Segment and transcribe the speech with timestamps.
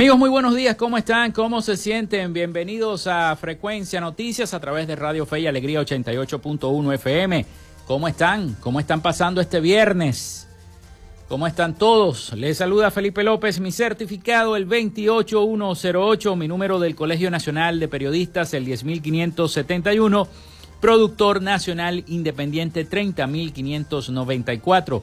[0.00, 1.30] Amigos, muy buenos días, ¿cómo están?
[1.30, 2.32] ¿Cómo se sienten?
[2.32, 7.44] Bienvenidos a Frecuencia Noticias a través de Radio Fe y Alegría 88.1 FM.
[7.86, 8.56] ¿Cómo están?
[8.60, 10.48] ¿Cómo están pasando este viernes?
[11.28, 12.32] ¿Cómo están todos?
[12.32, 18.54] Les saluda Felipe López, mi certificado el 28108, mi número del Colegio Nacional de Periodistas
[18.54, 20.28] el 10571,
[20.80, 25.02] productor nacional independiente 30594.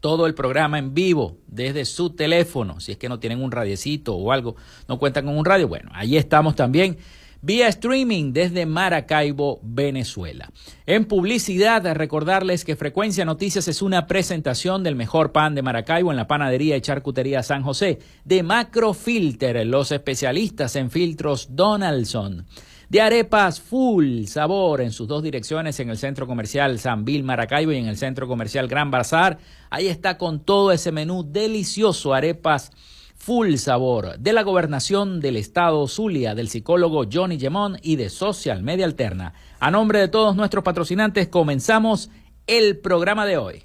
[0.00, 2.80] todo el programa en vivo desde su teléfono.
[2.80, 4.56] Si es que no tienen un radiecito o algo,
[4.88, 5.68] no cuentan con un radio.
[5.68, 6.98] Bueno, allí estamos también
[7.40, 10.50] vía streaming desde Maracaibo, Venezuela.
[10.86, 16.16] En publicidad, recordarles que Frecuencia Noticias es una presentación del mejor pan de Maracaibo en
[16.16, 22.46] la panadería y charcutería San José, de Macrofilter, los especialistas en filtros Donaldson
[22.88, 27.72] de arepas full sabor en sus dos direcciones en el centro comercial San Bill Maracaibo
[27.72, 29.38] y en el centro comercial Gran Bazar.
[29.68, 32.72] Ahí está con todo ese menú delicioso arepas
[33.18, 38.62] Full Sabor, de la Gobernación del Estado Zulia, del psicólogo Johnny Gemón y de Social
[38.62, 39.34] Media Alterna.
[39.58, 42.10] A nombre de todos nuestros patrocinantes, comenzamos
[42.46, 43.64] el programa de hoy.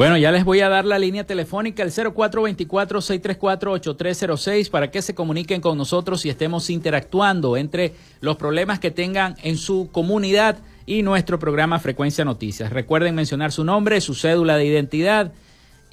[0.00, 5.60] Bueno, ya les voy a dar la línea telefónica, el 0424-634-8306, para que se comuniquen
[5.60, 7.92] con nosotros y estemos interactuando entre
[8.22, 10.56] los problemas que tengan en su comunidad
[10.86, 12.72] y nuestro programa Frecuencia Noticias.
[12.72, 15.32] Recuerden mencionar su nombre, su cédula de identidad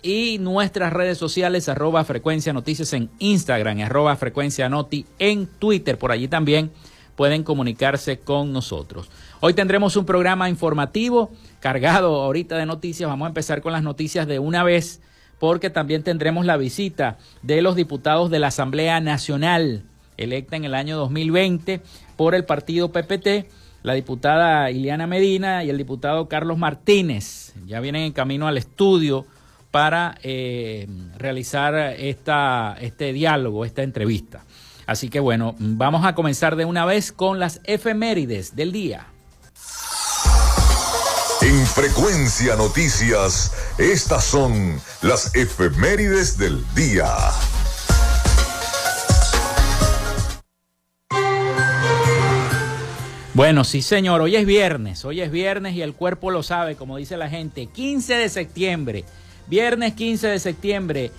[0.02, 5.98] y nuestras redes sociales, arroba Frecuencia Noticias en Instagram, arroba Frecuencia Noti en Twitter.
[5.98, 6.72] Por allí también
[7.18, 9.10] pueden comunicarse con nosotros.
[9.40, 11.30] Hoy tendremos un programa informativo
[11.60, 13.08] cargado ahorita de noticias.
[13.08, 15.00] Vamos a empezar con las noticias de una vez
[15.38, 19.84] porque también tendremos la visita de los diputados de la Asamblea Nacional
[20.18, 21.82] electa en el año 2020
[22.16, 23.48] por el partido PPT,
[23.84, 27.54] la diputada Ileana Medina y el diputado Carlos Martínez.
[27.68, 29.28] Ya vienen en camino al estudio
[29.70, 30.88] para eh,
[31.20, 34.46] realizar esta, este diálogo, esta entrevista.
[34.88, 39.06] Así que bueno, vamos a comenzar de una vez con las efemérides del día.
[41.48, 47.08] En Frecuencia Noticias, estas son las efemérides del día.
[53.34, 56.98] Bueno, sí señor, hoy es viernes, hoy es viernes y el cuerpo lo sabe, como
[56.98, 59.06] dice la gente, 15 de septiembre,
[59.48, 61.12] viernes 15 de septiembre.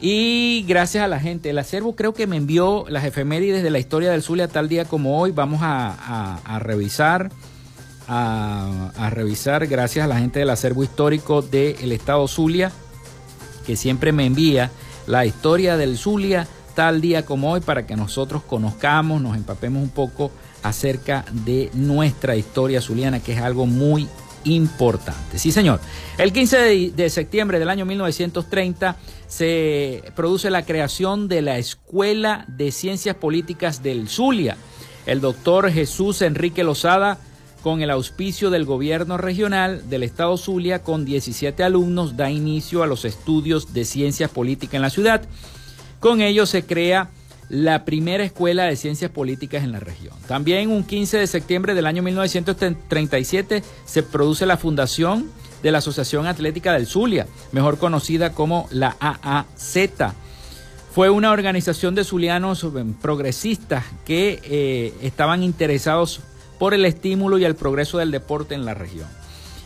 [0.00, 3.78] Y gracias a la gente, el acervo creo que me envió las efemérides de la
[3.78, 7.30] historia del Zulia tal día como hoy, vamos a, a revisar
[8.08, 12.72] a, revisar gracias a la gente del acervo histórico del estado Zulia,
[13.66, 14.70] que siempre me envía
[15.06, 19.82] la historia del Zulia está al día como hoy para que nosotros conozcamos, nos empapemos
[19.82, 20.30] un poco
[20.62, 24.08] acerca de nuestra historia zuliana, que es algo muy
[24.44, 25.38] importante.
[25.38, 25.80] Sí, señor.
[26.18, 28.96] El 15 de, septiembre del año 1930
[29.26, 34.56] se produce la creación de la Escuela de Ciencias Políticas del Zulia.
[35.06, 37.18] El doctor Jesús Enrique Lozada,
[37.66, 42.86] con el auspicio del gobierno regional del estado Zulia, con 17 alumnos, da inicio a
[42.86, 45.22] los estudios de ciencias políticas en la ciudad.
[45.98, 47.10] Con ello se crea
[47.48, 50.14] la primera escuela de ciencias políticas en la región.
[50.28, 55.28] También un 15 de septiembre del año 1937 se produce la fundación
[55.64, 60.12] de la Asociación Atlética del Zulia, mejor conocida como la AAZ.
[60.94, 62.68] Fue una organización de zulianos eh,
[63.02, 66.20] progresistas que eh, estaban interesados
[66.58, 69.08] por el estímulo y el progreso del deporte en la región.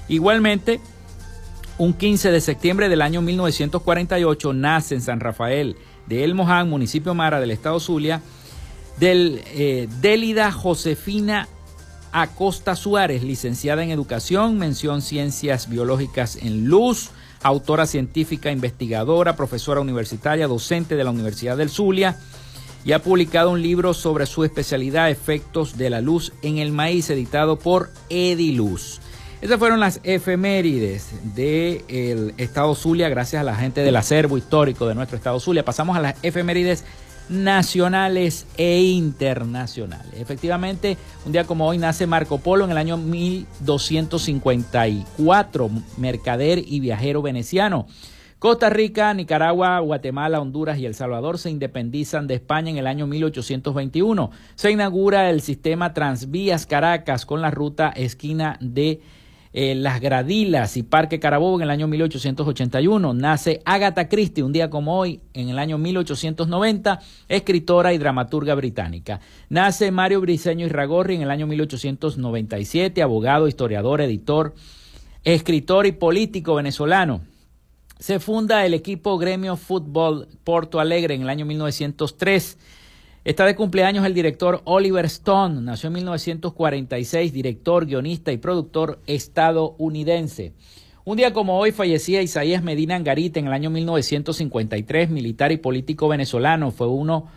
[0.09, 0.81] Igualmente,
[1.79, 7.15] un 15 de septiembre del año 1948 nace en San Rafael de El Moján, municipio
[7.15, 8.21] Mara del estado Zulia,
[8.99, 11.49] del eh, Délida Josefina
[12.13, 17.11] Acosta Suárez, licenciada en Educación, mención Ciencias Biológicas en Luz,
[17.43, 22.19] autora científica, investigadora, profesora universitaria, docente de la Universidad del Zulia,
[22.85, 27.11] y ha publicado un libro sobre su especialidad Efectos de la Luz en el Maíz,
[27.11, 29.01] editado por Ediluz.
[29.41, 34.95] Esas fueron las efemérides del Estado Zulia, gracias a la gente del acervo histórico de
[34.95, 35.65] nuestro Estado Zulia.
[35.65, 36.85] Pasamos a las efemérides
[37.31, 40.13] nacionales e internacionales.
[40.19, 47.23] Efectivamente, un día como hoy nace Marco Polo en el año 1254, mercader y viajero
[47.23, 47.87] veneciano.
[48.41, 53.07] Costa Rica, Nicaragua, Guatemala, Honduras y El Salvador se independizan de España en el año
[53.07, 54.31] 1821.
[54.55, 59.03] Se inaugura el sistema Transvías Caracas con la ruta esquina de
[59.53, 63.13] eh, Las Gradilas y Parque Carabobo en el año 1881.
[63.13, 69.21] Nace Agatha Christie un día como hoy, en el año 1890, escritora y dramaturga británica.
[69.51, 74.55] Nace Mario Briceño Irragorri en el año 1897, abogado, historiador, editor,
[75.25, 77.29] escritor y político venezolano.
[78.01, 82.57] Se funda el equipo Gremio Fútbol Porto Alegre en el año 1903.
[83.25, 90.55] Está de cumpleaños el director Oliver Stone, nació en 1946, director, guionista y productor estadounidense.
[91.05, 96.09] Un día como hoy fallecía Isaías Medina Angarita en el año 1953, militar y político
[96.09, 96.71] venezolano.
[96.71, 97.29] Fue uno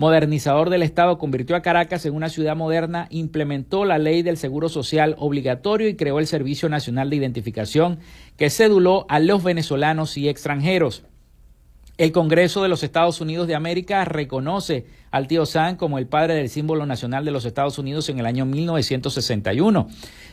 [0.00, 4.70] modernizador del Estado, convirtió a Caracas en una ciudad moderna, implementó la ley del seguro
[4.70, 7.98] social obligatorio y creó el Servicio Nacional de Identificación
[8.38, 11.04] que ceduló a los venezolanos y extranjeros.
[11.98, 16.34] El Congreso de los Estados Unidos de América reconoce al tío Sam como el padre
[16.34, 19.88] del símbolo nacional de los Estados Unidos en el año 1961.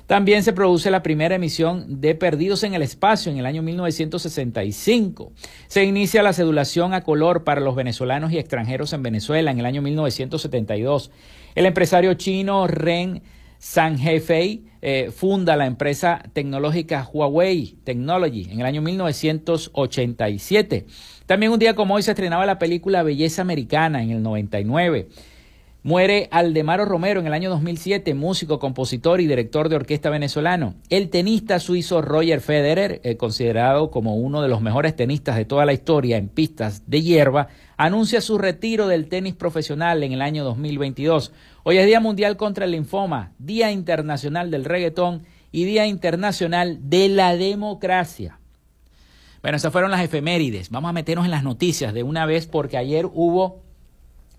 [0.06, 5.32] También se produce la primera emisión de Perdidos en el Espacio en el año 1965.
[5.68, 9.66] Se inicia la cedulación a color para los venezolanos y extranjeros en Venezuela en el
[9.66, 11.12] año 1972.
[11.56, 13.22] El empresario chino Ren
[13.60, 20.86] San Hefei eh, funda la empresa tecnológica Huawei Technology en el año 1987.
[21.26, 25.08] También un día como hoy se estrenaba la película Belleza Americana en el 99.
[25.88, 30.76] Muere Aldemaro Romero en el año 2007, músico, compositor y director de orquesta venezolano.
[30.90, 35.66] El tenista suizo Roger Federer, eh, considerado como uno de los mejores tenistas de toda
[35.66, 37.48] la historia en pistas de hierba,
[37.78, 41.32] anuncia su retiro del tenis profesional en el año 2022.
[41.70, 47.10] Hoy es Día Mundial contra el Linfoma, Día Internacional del Reggaetón y Día Internacional de
[47.10, 48.40] la Democracia.
[49.42, 50.70] Bueno, esas fueron las efemérides.
[50.70, 53.64] Vamos a meternos en las noticias de una vez porque ayer hubo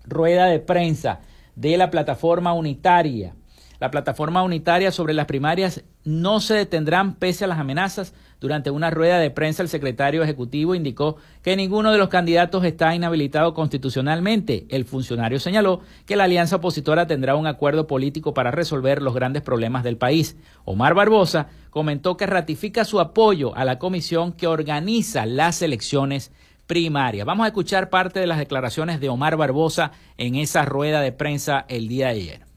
[0.05, 1.19] rueda de prensa
[1.55, 3.35] de la plataforma unitaria.
[3.79, 8.13] La plataforma unitaria sobre las primarias no se detendrán pese a las amenazas.
[8.41, 12.93] Durante una rueda de prensa, el secretario ejecutivo indicó que ninguno de los candidatos está
[12.93, 14.65] inhabilitado constitucionalmente.
[14.69, 19.43] El funcionario señaló que la alianza opositora tendrá un acuerdo político para resolver los grandes
[19.43, 20.35] problemas del país.
[20.65, 26.33] Omar Barbosa comentó que ratifica su apoyo a la comisión que organiza las elecciones
[26.67, 27.25] primarias.
[27.25, 31.65] Vamos a escuchar parte de las declaraciones de Omar Barbosa en esa rueda de prensa
[31.69, 32.48] el día de ayer.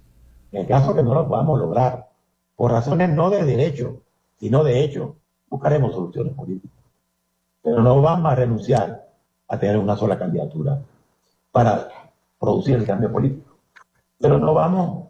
[0.53, 2.09] En el caso que no lo podamos lograr,
[2.57, 4.03] por razones no de derecho,
[4.39, 5.17] sino de hecho,
[5.49, 6.79] buscaremos soluciones políticas.
[7.63, 9.09] Pero no vamos a renunciar
[9.49, 10.81] a tener una sola candidatura
[11.51, 11.89] para
[12.39, 13.57] producir el cambio político.
[14.19, 15.09] Pero no vamos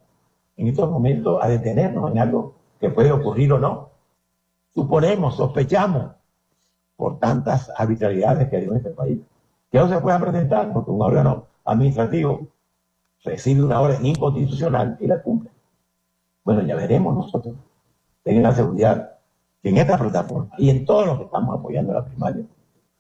[0.56, 3.90] en estos momentos a detenernos en algo que puede ocurrir o no.
[4.74, 6.12] Suponemos, sospechamos,
[6.96, 9.18] por tantas arbitrariedades que hay en este país,
[9.70, 12.46] que no se puedan presentar porque un órgano administrativo
[13.24, 15.50] recibe una orden inconstitucional y la cumple.
[16.44, 17.54] Bueno, ya veremos nosotros.
[18.22, 19.18] Tengan la seguridad
[19.62, 22.44] que en esta plataforma y en todos los que estamos apoyando la primaria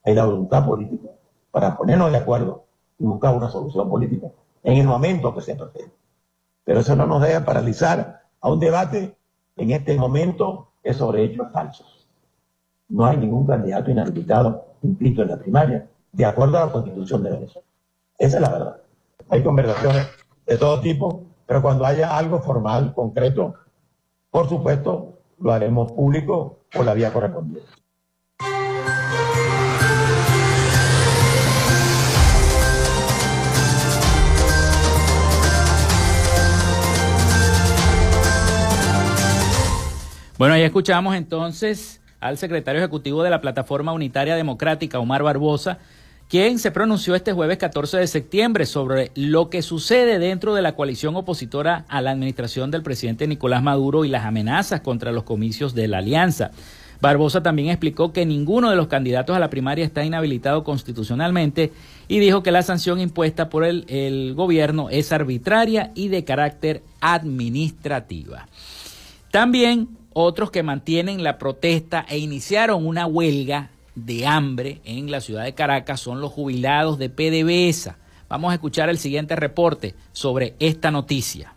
[0.04, 1.08] hay la voluntad política
[1.50, 2.64] para ponernos de acuerdo
[2.98, 4.28] y buscar una solución política
[4.62, 5.92] en el momento que se presente.
[6.64, 9.16] Pero eso no nos debe paralizar a un debate
[9.56, 12.08] en este momento que sobre hechos falsos.
[12.88, 17.30] No hay ningún candidato inhabilitado inscrito en la primaria, de acuerdo a la constitución de
[17.30, 17.66] Venezuela.
[18.18, 18.81] Esa es la verdad.
[19.28, 20.08] Hay conversaciones
[20.46, 23.54] de todo tipo, pero cuando haya algo formal, concreto,
[24.30, 27.68] por supuesto, lo haremos público por la vía correspondiente.
[40.38, 45.78] Bueno, ahí escuchamos entonces al secretario ejecutivo de la Plataforma Unitaria Democrática, Omar Barbosa,
[46.32, 50.74] quien se pronunció este jueves 14 de septiembre sobre lo que sucede dentro de la
[50.74, 55.74] coalición opositora a la administración del presidente Nicolás Maduro y las amenazas contra los comicios
[55.74, 56.50] de la alianza.
[57.02, 61.70] Barbosa también explicó que ninguno de los candidatos a la primaria está inhabilitado constitucionalmente
[62.08, 66.82] y dijo que la sanción impuesta por el, el gobierno es arbitraria y de carácter
[67.02, 68.48] administrativa.
[69.30, 75.44] También otros que mantienen la protesta e iniciaron una huelga de hambre en la ciudad
[75.44, 77.98] de Caracas son los jubilados de PDVSA.
[78.28, 81.54] Vamos a escuchar el siguiente reporte sobre esta noticia.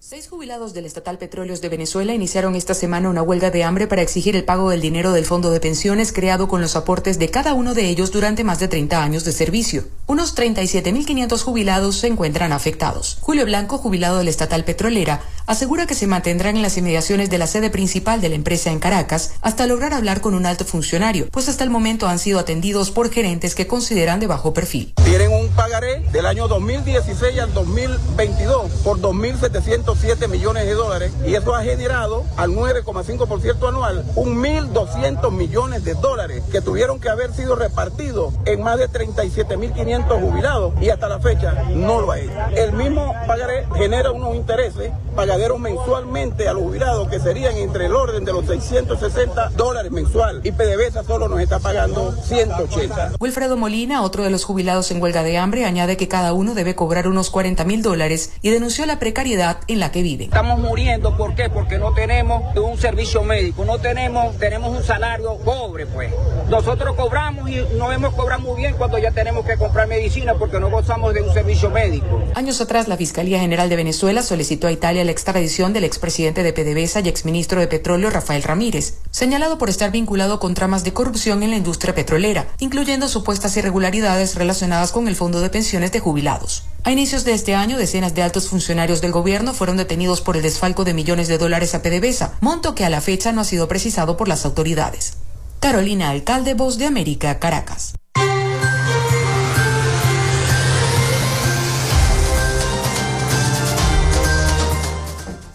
[0.00, 4.00] Seis jubilados del Estatal Petróleos de Venezuela iniciaron esta semana una huelga de hambre para
[4.00, 7.52] exigir el pago del dinero del fondo de pensiones creado con los aportes de cada
[7.52, 9.88] uno de ellos durante más de 30 años de servicio.
[10.06, 13.18] Unos 37.500 jubilados se encuentran afectados.
[13.20, 17.48] Julio Blanco, jubilado del Estatal Petrolera, asegura que se mantendrán en las inmediaciones de la
[17.48, 21.48] sede principal de la empresa en Caracas hasta lograr hablar con un alto funcionario, pues
[21.48, 24.94] hasta el momento han sido atendidos por gerentes que consideran de bajo perfil.
[25.04, 31.34] Tienen un pagaré del año 2016 al 2022 por 2.700 7 millones de dólares y
[31.34, 37.32] eso ha generado al 9,5% anual un 1.200 millones de dólares que tuvieron que haber
[37.32, 42.32] sido repartidos en más de 37.500 jubilados y hasta la fecha no lo ha hecho.
[42.54, 47.94] El mismo pagaré genera unos intereses pagaderos mensualmente a los jubilados que serían entre el
[47.94, 53.14] orden de los 660 dólares mensual y PDVSA solo nos está pagando 180.
[53.18, 56.74] Wilfredo Molina, otro de los jubilados en huelga de hambre, añade que cada uno debe
[56.74, 60.28] cobrar unos 40 mil dólares y denunció la precariedad en la que viven.
[60.28, 61.48] Estamos muriendo, ¿por qué?
[61.50, 66.12] Porque no tenemos un servicio médico, no tenemos, tenemos un salario pobre, pues.
[66.48, 70.60] Nosotros cobramos y no hemos cobrado muy bien cuando ya tenemos que comprar medicina porque
[70.60, 72.22] no gozamos de un servicio médico.
[72.34, 76.52] Años atrás, la Fiscalía General de Venezuela solicitó a Italia la extradición del expresidente de
[76.52, 81.42] PDVSA y exministro de Petróleo Rafael Ramírez, señalado por estar vinculado con tramas de corrupción
[81.42, 86.62] en la industria petrolera, incluyendo supuestas irregularidades relacionadas con el fondo de pensiones de jubilados.
[86.84, 90.44] A inicios de este año, decenas de altos funcionarios del gobierno fueron detenidos por el
[90.44, 93.66] desfalco de millones de dólares a PDVSA, monto que a la fecha no ha sido
[93.66, 95.14] precisado por las autoridades.
[95.58, 97.97] Carolina Alcalde, Voz de América, Caracas.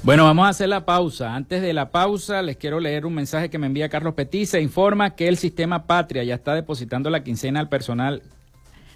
[0.03, 1.33] Bueno, vamos a hacer la pausa.
[1.33, 4.45] Antes de la pausa, les quiero leer un mensaje que me envía Carlos Petit.
[4.45, 8.21] Se informa que el sistema Patria ya está depositando la quincena al personal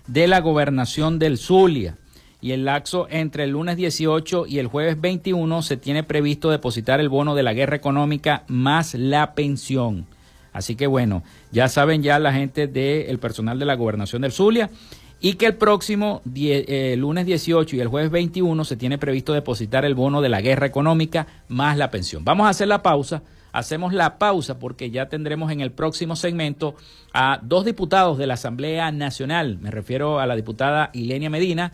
[0.07, 1.95] de la gobernación del Zulia.
[2.41, 6.99] Y el laxo entre el lunes 18 y el jueves 21 se tiene previsto depositar
[6.99, 10.07] el bono de la guerra económica más la pensión.
[10.51, 14.69] Así que bueno, ya saben ya la gente del personal de la gobernación del Zulia
[15.19, 19.85] y que el próximo eh, lunes 18 y el jueves 21 se tiene previsto depositar
[19.85, 22.23] el bono de la guerra económica más la pensión.
[22.23, 23.23] Vamos a hacer la pausa
[23.57, 26.75] hacemos la pausa porque ya tendremos en el próximo segmento
[27.13, 29.57] a dos diputados de la Asamblea Nacional.
[29.59, 31.71] Me refiero a la diputada Ilenia Medina,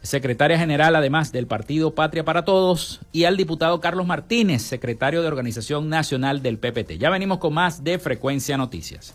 [0.00, 5.28] secretaria general además del Partido Patria para Todos, y al diputado Carlos Martínez, secretario de
[5.28, 6.92] Organización Nacional del PPT.
[6.98, 9.14] Ya venimos con más de Frecuencia Noticias.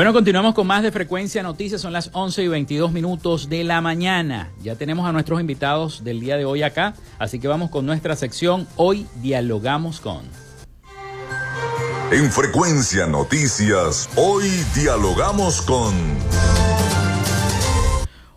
[0.00, 1.82] Bueno, continuamos con más de Frecuencia Noticias.
[1.82, 4.48] Son las 11 y 22 minutos de la mañana.
[4.62, 6.94] Ya tenemos a nuestros invitados del día de hoy acá.
[7.18, 8.66] Así que vamos con nuestra sección.
[8.76, 10.22] Hoy dialogamos con.
[12.10, 15.92] En Frecuencia Noticias, hoy dialogamos con...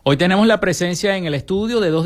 [0.03, 2.05] Hoy tenemos la presencia en el estudio de dos,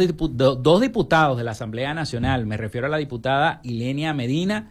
[0.61, 2.45] dos diputados de la Asamblea Nacional.
[2.45, 4.69] Me refiero a la diputada Ilenia Medina,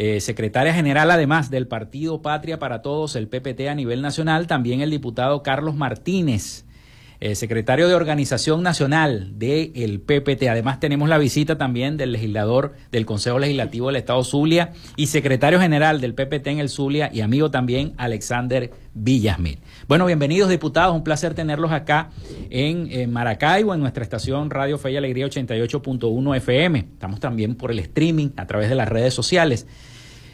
[0.00, 4.80] eh, secretaria general además del Partido Patria para Todos, el PPT a nivel nacional, también
[4.80, 6.64] el diputado Carlos Martínez,
[7.18, 10.50] eh, secretario de Organización Nacional del PPT.
[10.50, 15.58] Además tenemos la visita también del legislador del Consejo Legislativo del Estado Zulia y secretario
[15.58, 19.58] general del PPT en el Zulia y amigo también Alexander Villasmil.
[19.88, 22.10] Bueno, bienvenidos diputados, un placer tenerlos acá
[22.50, 26.78] en, Maracaibo, en nuestra estación Radio Fe y Alegría 88.1 FM.
[26.78, 29.66] Estamos también por el streaming a través de las redes sociales.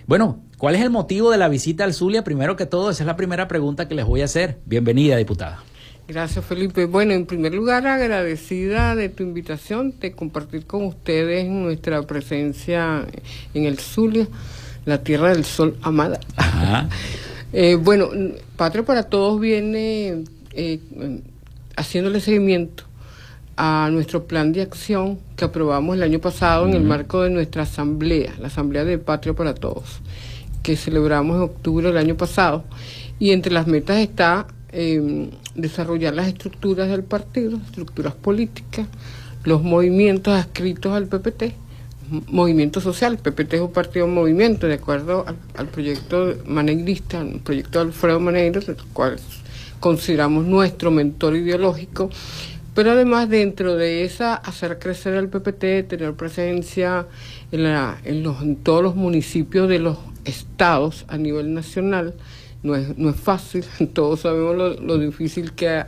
[0.07, 2.25] Bueno, ¿cuál es el motivo de la visita al Zulia?
[2.25, 4.59] Primero que todo, esa es la primera pregunta que les voy a hacer.
[4.67, 5.63] Bienvenida, diputada.
[6.07, 6.85] Gracias, Felipe.
[6.85, 13.07] Bueno, en primer lugar, agradecida de tu invitación de compartir con ustedes nuestra presencia
[13.55, 14.29] en el Zulia,
[14.85, 16.21] la Tierra del Sol amada.
[17.55, 18.11] eh, bueno,
[18.57, 20.81] Patria para Todos viene eh,
[21.77, 22.85] haciéndole seguimiento
[23.57, 27.63] a nuestro plan de acción que aprobamos el año pasado en el marco de nuestra
[27.63, 30.01] asamblea, la Asamblea de Patria para Todos,
[30.63, 32.65] que celebramos en octubre del año pasado.
[33.19, 38.89] Y entre las metas está eh, desarrollar las estructuras del partido, estructuras políticas,
[39.45, 41.55] los movimientos adscritos al PPT,
[42.29, 43.19] movimiento social.
[43.19, 45.25] PPT es un partido movimiento, de acuerdo
[45.57, 49.17] al, proyecto maneirista, el proyecto de Alfredo Maneiro, el cual
[49.81, 52.11] consideramos nuestro mentor ideológico.
[52.75, 57.07] Pero además dentro de esa, hacer crecer el PPT, tener presencia
[57.53, 62.15] en, la, en, los, en todos los municipios de los estados a nivel nacional,
[62.65, 65.85] no es, no es fácil, todos sabemos lo, difícil que,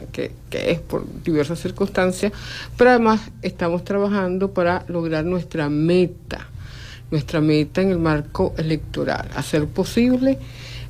[0.52, 2.32] es por diversas circunstancias,
[2.76, 6.46] pero además estamos trabajando para lograr nuestra meta,
[7.10, 10.38] nuestra meta en el marco electoral, hacer posible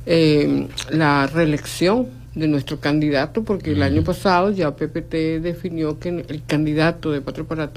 [0.05, 6.43] eh, la reelección de nuestro candidato, porque el año pasado ya PPT definió que el
[6.45, 7.69] candidato de Patria para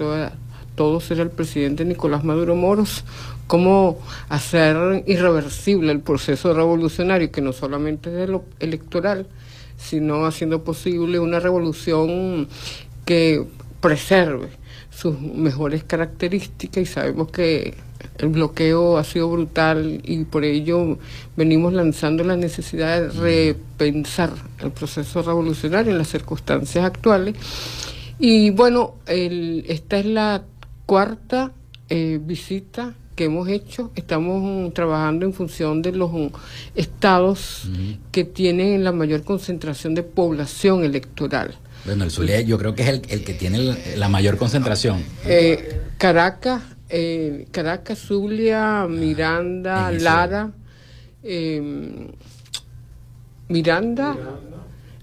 [0.74, 3.04] Todos era el presidente Nicolás Maduro Moros,
[3.46, 9.26] cómo hacer irreversible el proceso revolucionario, que no solamente es de lo electoral,
[9.78, 12.48] sino haciendo posible una revolución
[13.06, 13.46] que
[13.80, 14.48] preserve
[14.90, 17.74] sus mejores características y sabemos que
[18.18, 20.98] el bloqueo ha sido brutal y por ello
[21.36, 27.36] venimos lanzando la necesidad de repensar el proceso revolucionario en las circunstancias actuales.
[28.18, 30.42] Y bueno, esta es la
[30.86, 31.52] cuarta
[31.88, 36.10] eh, visita que hemos hecho, estamos trabajando en función de los
[36.74, 37.68] estados
[38.12, 41.54] que tienen la mayor concentración de población electoral.
[41.84, 45.02] Bueno, el Zulia yo creo que es el, que tiene la mayor concentración.
[45.26, 50.52] Eh, Caracas, eh, Caracas, Zulia, Miranda, Lara,
[51.22, 52.08] em,
[53.48, 54.16] Miranda,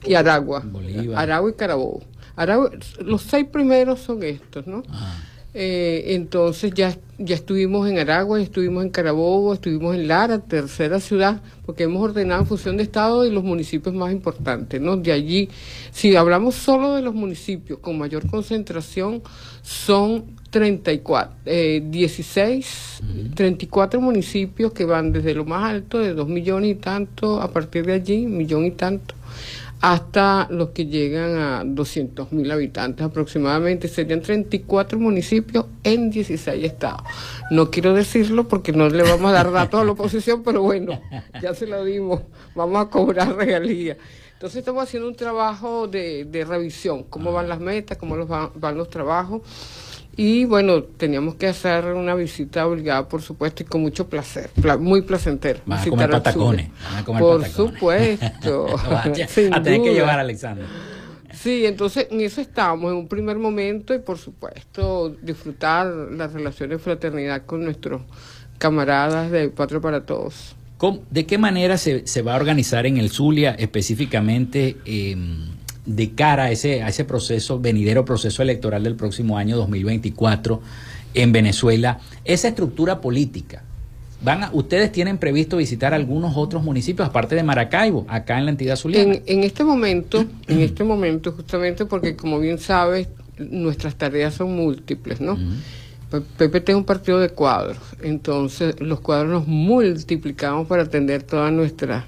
[0.04, 0.64] y Aragua.
[1.16, 2.04] Aragua y Carabobo.
[2.36, 4.84] Aragua, los seis primeros son estos, ¿no?
[4.90, 5.16] Ah.
[5.60, 11.42] Eh, entonces ya, ya estuvimos en Aragua, estuvimos en Carabobo, estuvimos en Lara, tercera ciudad,
[11.66, 14.98] porque hemos ordenado en función de estado y los municipios más importantes, ¿no?
[14.98, 15.50] De allí,
[15.90, 19.24] si hablamos solo de los municipios con mayor concentración,
[19.64, 23.02] son 34, eh, 16,
[23.34, 27.84] 34 municipios que van desde lo más alto de 2 millones y tanto, a partir
[27.84, 29.16] de allí, millón y tanto,
[29.82, 33.88] hasta los que llegan a 200 mil habitantes aproximadamente.
[33.88, 37.04] Serían 34 municipios en 16 estados.
[37.52, 41.00] No quiero decirlo porque no le vamos a dar datos a la oposición, pero bueno,
[41.42, 42.22] ya se lo dimos.
[42.56, 43.98] Vamos a cobrar regalías.
[44.34, 48.78] Entonces estamos haciendo un trabajo de, de revisión, cómo van las metas, cómo los van
[48.78, 49.42] los trabajos.
[50.20, 54.50] Y bueno, teníamos que hacer una visita obligada, por supuesto, y con mucho placer,
[54.80, 55.60] muy placentero.
[55.68, 56.70] Van a comer patacones.
[57.06, 58.66] por supuesto.
[58.92, 60.66] a tener que llevar a Alexander.
[61.32, 66.80] Sí, entonces en eso estábamos en un primer momento y por supuesto disfrutar las relaciones
[66.80, 68.02] de fraternidad con nuestros
[68.58, 70.56] camaradas de Patria para Todos.
[71.12, 74.78] ¿De qué manera se, se va a organizar en el Zulia específicamente?
[74.86, 75.16] Eh,
[75.88, 80.62] de cara a ese, a ese proceso, venidero proceso electoral del próximo año 2024
[81.14, 83.64] en Venezuela, esa estructura política.
[84.22, 88.52] Van a, ustedes tienen previsto visitar algunos otros municipios aparte de Maracaibo, acá en la
[88.52, 89.16] entidad zuliana.
[89.26, 95.22] En, este momento, en este momento justamente porque como bien sabes, nuestras tareas son múltiples,
[95.22, 95.38] ¿no?
[96.10, 102.06] PPT es un partido de cuadros, entonces los cuadros nos multiplicamos para atender todas nuestras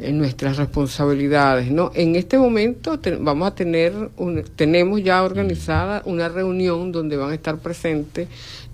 [0.00, 1.92] en nuestras responsabilidades, ¿no?
[1.94, 3.92] En este momento vamos a tener,
[4.56, 8.28] tenemos ya organizada una reunión donde van a estar presentes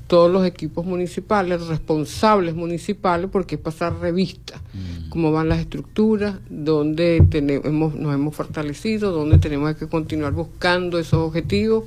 [0.06, 5.08] todos los equipos municipales, responsables municipales, porque es pasar revista, mm.
[5.08, 11.20] cómo van las estructuras, dónde tenemos, nos hemos fortalecido, dónde tenemos que continuar buscando esos
[11.20, 11.84] objetivos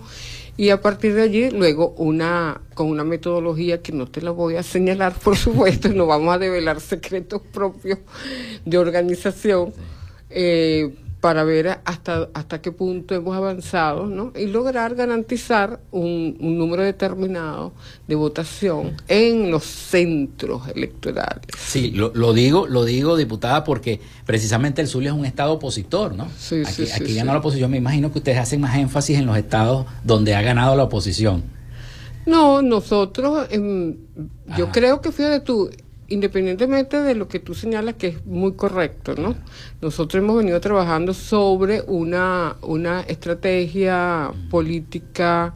[0.60, 4.58] y a partir de allí luego una con una metodología que no te la voy
[4.58, 8.00] a señalar por supuesto no vamos a develar secretos propios
[8.65, 9.72] de organización
[10.30, 14.32] eh, para ver hasta, hasta qué punto hemos avanzado ¿no?
[14.36, 17.74] y lograr garantizar un, número determinado
[18.08, 21.46] de votación en los centros electorales.
[21.58, 26.16] Sí, lo, lo, digo, lo digo, diputada, porque precisamente el Zulia es un estado opositor,
[26.16, 26.28] ¿no?
[26.38, 27.70] Sí, aquí sí, aquí ganó la oposición.
[27.72, 31.44] Me imagino que ustedes hacen más énfasis en los estados donde ha ganado la oposición.
[32.26, 33.98] No, nosotros, em,
[34.58, 35.70] yo creo que fíjate tú,
[36.10, 39.36] independientemente de lo que tú señalas, que es muy correcto, ¿no?
[39.82, 45.54] Nosotros hemos venido trabajando sobre una, una estrategia política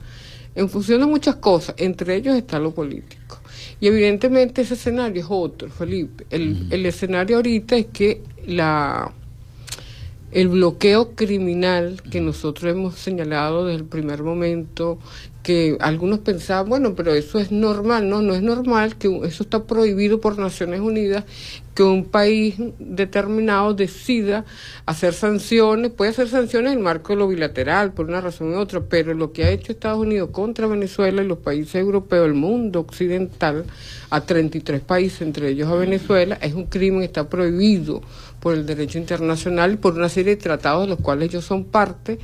[0.55, 3.39] en función de muchas cosas, entre ellos está lo político.
[3.79, 6.25] Y evidentemente ese escenario es otro, Felipe.
[6.29, 9.11] El, el escenario ahorita es que la
[10.33, 14.97] el bloqueo criminal que nosotros hemos señalado desde el primer momento,
[15.43, 19.65] que algunos pensaban, bueno, pero eso es normal, no, no es normal, que eso está
[19.65, 21.25] prohibido por Naciones Unidas,
[21.75, 24.45] que un país determinado decida
[24.85, 28.57] hacer sanciones, puede hacer sanciones en el marco de lo bilateral, por una razón u
[28.57, 32.35] otra, pero lo que ha hecho Estados Unidos contra Venezuela y los países europeos, el
[32.35, 33.65] mundo occidental,
[34.11, 38.01] a 33 países, entre ellos a Venezuela, es un crimen, está prohibido
[38.39, 41.65] por el derecho internacional y por una serie de tratados de los cuales ellos son
[41.65, 42.17] parte,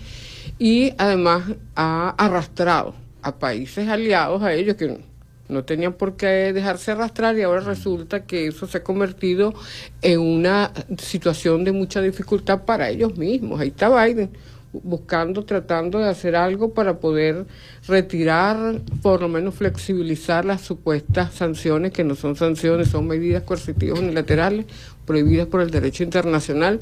[0.58, 1.44] y además
[1.76, 5.00] ha arrastrado a países aliados a ellos que
[5.48, 9.54] no tenían por qué dejarse arrastrar y ahora resulta que eso se ha convertido
[10.02, 13.60] en una situación de mucha dificultad para ellos mismos.
[13.60, 14.30] Ahí está Biden
[14.72, 17.46] buscando, tratando de hacer algo para poder
[17.88, 24.00] retirar, por lo menos flexibilizar las supuestas sanciones, que no son sanciones, son medidas coercitivas
[24.00, 24.66] unilaterales
[25.06, 26.80] prohibidas por el derecho internacional.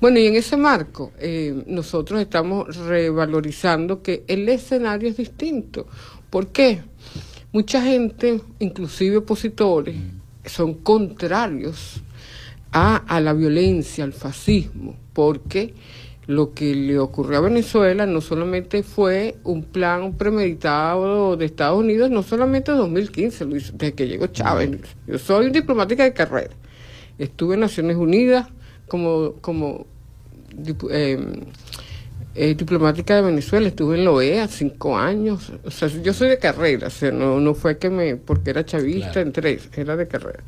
[0.00, 5.86] Bueno, y en ese marco eh, nosotros estamos revalorizando que el escenario es distinto.
[6.30, 6.82] ¿Por qué?
[7.52, 9.96] Mucha gente, inclusive opositores,
[10.44, 12.02] son contrarios
[12.70, 15.74] a, a la violencia, al fascismo, porque
[16.26, 22.10] lo que le ocurrió a Venezuela no solamente fue un plan premeditado de Estados Unidos,
[22.10, 24.80] no solamente en 2015, desde que llegó Chávez.
[25.06, 26.54] Yo soy diplomática de carrera.
[27.18, 28.48] Estuve en Naciones Unidas
[28.88, 29.86] como, como
[30.90, 31.42] em,
[32.34, 35.52] eh, diplomática de Venezuela, estuve en la OEA cinco años.
[35.64, 38.64] O sea, yo soy de carrera, o sea, no, no fue que me, porque era
[38.64, 40.42] chavista, entré, era de carrera.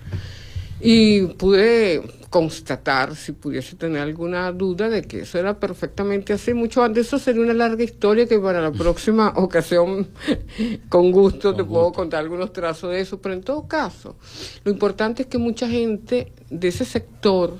[0.81, 6.55] Y pude constatar, si pudiese tener alguna duda, de que eso era perfectamente así.
[6.55, 10.09] Mucho antes, eso sería una larga historia que para la próxima ocasión,
[10.89, 13.21] con gusto, te puedo contar algunos trazos de eso.
[13.21, 14.17] Pero en todo caso,
[14.65, 17.55] lo importante es que mucha gente de ese sector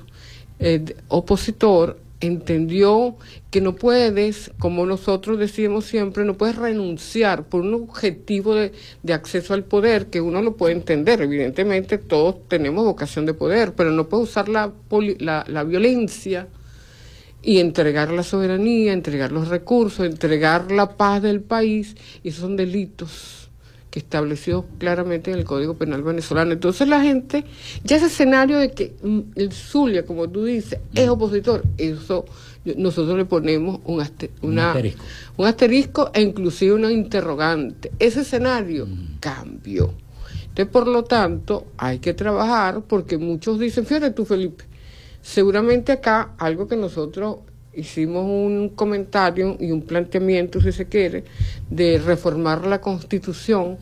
[0.59, 3.15] eh, opositor entendió
[3.49, 8.73] que no puedes, como nosotros decimos siempre, no puedes renunciar por un objetivo de,
[9.13, 11.21] acceso al poder, que uno lo puede entender.
[11.21, 14.71] Evidentemente todos tenemos vocación de poder, pero no puedes usar la,
[15.19, 16.47] la, la violencia
[17.41, 23.48] y entregar la soberanía, entregar los recursos, entregar la paz del país, y son delitos
[23.89, 26.51] que estableció claramente en el Código Penal venezolano.
[26.51, 27.43] Entonces la gente,
[27.83, 31.11] ya ese escenario de que mm, el Zulia, como tú dices, es mm.
[31.11, 32.25] opositor, eso
[32.65, 35.03] nosotros le ponemos un, asterisco.
[35.37, 37.91] un asterisco e inclusive una interrogante.
[37.99, 39.17] Ese escenario mm.
[39.19, 39.93] cambió.
[40.49, 44.65] Entonces, por lo tanto, hay que trabajar porque muchos dicen, fíjate tú, Felipe,
[45.21, 47.37] seguramente acá algo que nosotros
[47.79, 51.23] hicimos un comentario y un planteamiento, si se quiere,
[51.69, 53.77] de reformar la constitución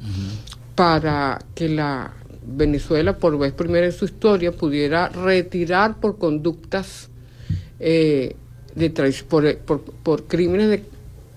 [0.76, 2.14] para que la
[2.48, 7.10] Venezuela, por vez primera en su historia, pudiera retirar por conductas
[7.80, 8.36] eh,
[8.76, 8.90] de
[9.28, 9.58] por,
[10.04, 10.84] por, crímenes de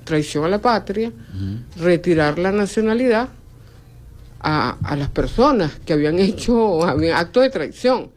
[0.05, 1.13] traición a la patria,
[1.77, 3.31] retirar la nacionalidad
[4.41, 8.11] a, a, las personas que habían hecho habían actos de traición.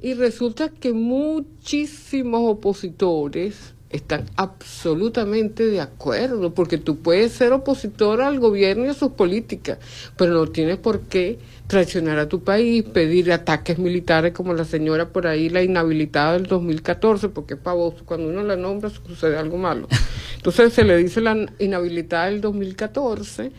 [0.00, 8.38] Y resulta que muchísimos opositores están absolutamente de acuerdo, porque tú puedes ser opositor al
[8.38, 9.78] gobierno y a sus políticas,
[10.16, 15.10] pero no tienes por qué traicionar a tu país, pedir ataques militares como la señora
[15.10, 19.56] por ahí, la inhabilitada del 2014, porque es pavoso, cuando uno la nombra sucede algo
[19.56, 19.88] malo.
[20.36, 23.52] Entonces se le dice la inhabilitada del 2014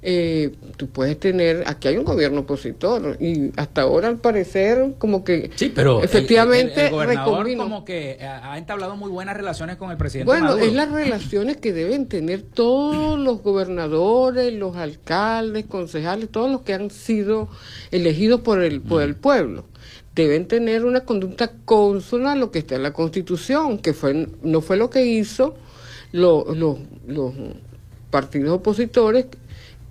[0.00, 5.24] eh, tú puedes tener, aquí hay un gobierno opositor y hasta ahora al parecer como
[5.24, 9.96] que sí, pero efectivamente el, gobernador como que ha entablado muy buenas relaciones con el
[9.96, 10.26] presidente.
[10.26, 16.60] Bueno, es las relaciones que deben tener todos los gobernadores, los alcaldes, concejales, todos los
[16.60, 17.48] que han sido
[17.90, 19.64] elegidos por el, por el pueblo.
[20.14, 24.60] Deben tener una conducta consona a lo que está en la Constitución, que fue no
[24.60, 25.56] fue lo que hizo
[26.12, 26.44] los
[28.10, 29.26] partidos opositores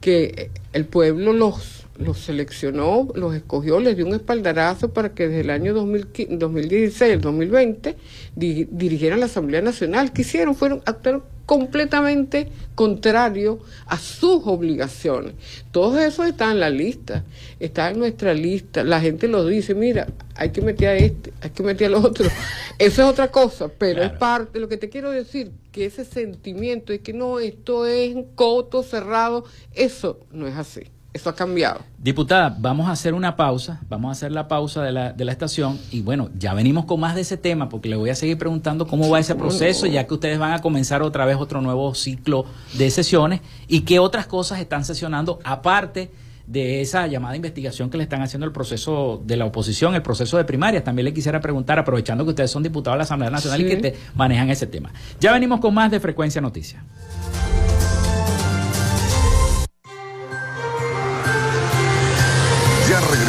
[0.02, 5.42] que el pueblo los, los seleccionó, los escogió, les dio un espaldarazo para que desde
[5.42, 7.96] el año 2016 al 2020
[8.36, 10.14] dirigieran la Asamblea Nacional.
[10.14, 10.56] ¿Qué hicieron?
[10.56, 15.34] Fueron, actuaron completamente contrario a sus obligaciones.
[15.72, 17.24] Todo eso está en la lista,
[17.60, 18.84] está en nuestra lista.
[18.84, 22.30] La gente lo dice, mira, hay que meter a este, hay que meter al otro.
[22.78, 26.92] Eso es otra cosa, pero es parte, lo que te quiero decir, que ese sentimiento
[26.92, 30.84] de que no, esto es un coto cerrado, eso no es así.
[31.18, 31.80] Eso ha cambiado.
[31.98, 35.32] Diputada, vamos a hacer una pausa, vamos a hacer la pausa de la, de la
[35.32, 38.38] estación y bueno, ya venimos con más de ese tema porque le voy a seguir
[38.38, 41.96] preguntando cómo va ese proceso ya que ustedes van a comenzar otra vez otro nuevo
[41.96, 42.46] ciclo
[42.78, 46.12] de sesiones y qué otras cosas están sesionando aparte
[46.46, 50.38] de esa llamada investigación que le están haciendo el proceso de la oposición, el proceso
[50.38, 50.84] de primarias.
[50.84, 53.78] También le quisiera preguntar, aprovechando que ustedes son diputados de la Asamblea Nacional y que
[53.78, 54.92] te manejan ese tema.
[55.20, 56.84] Ya venimos con más de Frecuencia Noticias.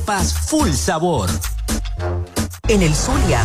[0.00, 1.28] arepas full sabor.
[2.68, 3.44] En el Zulia,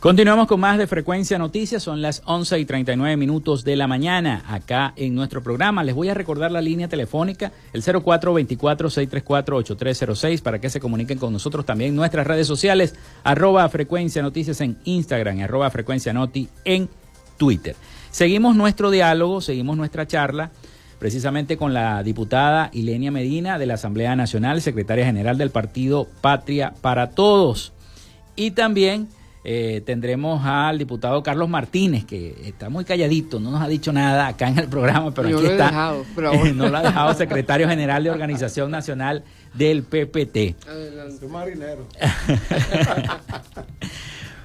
[0.00, 4.42] Continuamos con más de Frecuencia Noticias, son las 11 y 39 minutos de la mañana
[4.48, 5.84] acá en nuestro programa.
[5.84, 11.66] Les voy a recordar la línea telefónica, el 0424-634-8306, para que se comuniquen con nosotros
[11.66, 12.94] también nuestras redes sociales,
[13.24, 16.88] arroba Frecuencia Noticias en Instagram, arroba Frecuencia Noti en
[17.36, 17.76] Twitter.
[18.10, 20.50] Seguimos nuestro diálogo, seguimos nuestra charla,
[20.98, 26.72] precisamente con la diputada Ilenia Medina de la Asamblea Nacional, secretaria general del partido Patria
[26.80, 27.74] para Todos.
[28.34, 29.08] Y también
[29.42, 34.26] eh, tendremos al diputado Carlos Martínez, que está muy calladito, no nos ha dicho nada
[34.26, 35.66] acá en el programa, pero aquí está.
[35.66, 36.04] Dejado,
[36.54, 39.24] no lo ha dejado secretario general de Organización Nacional
[39.54, 40.66] del PPT.
[40.68, 41.26] Adelante.
[41.26, 41.86] marinero.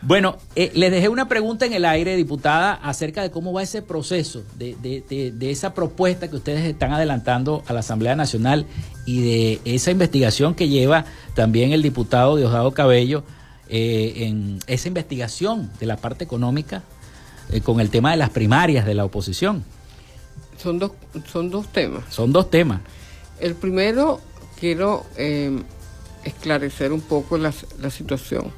[0.08, 3.82] Bueno, eh, les dejé una pregunta en el aire, diputada, acerca de cómo va ese
[3.82, 8.68] proceso, de, de, de, de, esa propuesta que ustedes están adelantando a la Asamblea Nacional
[9.08, 13.24] y de esa investigación que lleva también el diputado Diosdado Cabello
[13.70, 16.84] eh, en esa investigación de la parte económica
[17.52, 19.64] eh, con el tema de las primarias de la oposición.
[20.62, 20.92] Son dos,
[21.32, 22.04] son dos temas.
[22.10, 22.82] Son dos temas.
[23.40, 24.22] El primero,
[24.60, 25.62] quiero eh,
[26.24, 28.52] esclarecer un poco la, la situación.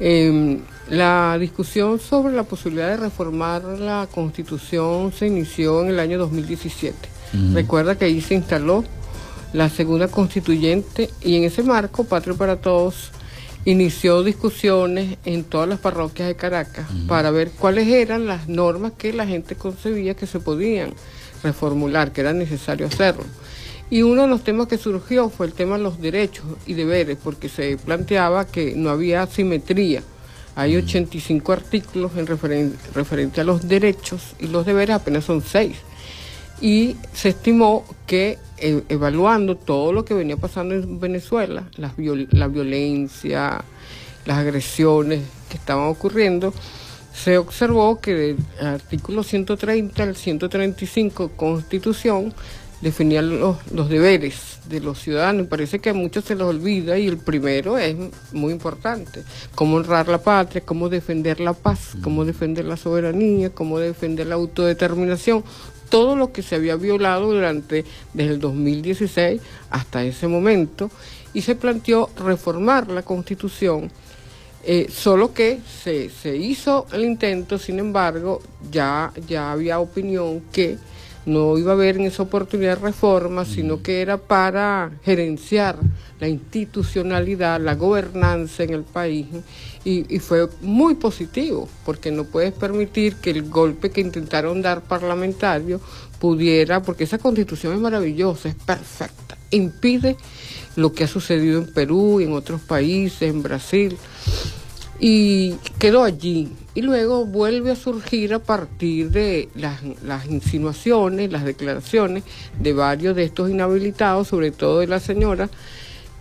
[0.00, 6.18] Eh, la discusión sobre la posibilidad de reformar la constitución se inició en el año
[6.18, 6.96] 2017.
[7.34, 7.54] Uh-huh.
[7.54, 8.84] Recuerda que ahí se instaló
[9.52, 13.12] la segunda constituyente y en ese marco, Patria para Todos
[13.64, 17.06] inició discusiones en todas las parroquias de Caracas uh -huh.
[17.06, 20.94] para ver cuáles eran las normas que la gente concebía que se podían
[21.42, 23.24] reformular, que era necesario hacerlo.
[23.90, 27.18] Y uno de los temas que surgió fue el tema de los derechos y deberes,
[27.22, 30.02] porque se planteaba que no había simetría.
[30.56, 35.76] Hay 85 artículos en referen referente a los derechos y los deberes, apenas son seis.
[36.60, 42.28] Y se estimó que eh, evaluando todo lo que venía pasando en Venezuela, la, viol
[42.30, 43.64] la violencia,
[44.24, 46.54] las agresiones que estaban ocurriendo,
[47.12, 52.32] se observó que del artículo 130 al 135 Constitución
[52.80, 55.48] definían los, los, deberes de los ciudadanos.
[55.48, 57.96] Parece que a muchos se los olvida y el primero es
[58.32, 59.24] muy importante.
[59.56, 64.36] Cómo honrar la patria, cómo defender la paz, cómo defender la soberanía, cómo defender la
[64.36, 65.44] autodeterminación.
[65.92, 67.84] Todo lo que se había violado durante
[68.14, 70.90] desde el 2016 hasta ese momento
[71.34, 73.90] y se planteó reformar la constitución.
[74.64, 78.40] Eh, solo que se, se hizo el intento, sin embargo,
[78.70, 80.78] ya, ya había opinión que
[81.24, 85.78] no iba a haber en esa oportunidad reforma, sino que era para gerenciar
[86.18, 89.26] la institucionalidad, la gobernanza en el país.
[89.84, 94.82] Y, y, fue muy positivo, porque no puedes permitir que el golpe que intentaron dar
[94.82, 95.80] parlamentarios
[96.20, 100.16] pudiera, porque esa constitución es maravillosa, es perfecta, impide
[100.76, 103.98] lo que ha sucedido en Perú, en otros países, en Brasil
[105.04, 106.48] y quedó allí.
[106.76, 109.82] Y luego vuelve a surgir a partir de las,
[110.30, 112.22] insinuaciones, las declaraciones
[112.60, 115.50] de varios de estos inhabilitados, sobre todo de la señora,